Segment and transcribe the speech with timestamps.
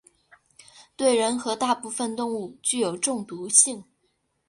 [0.97, 3.83] 对人和大部分动物具中毒性。